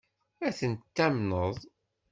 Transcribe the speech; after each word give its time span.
Ad 0.47 0.53
tent-tamneḍ? 0.57 1.55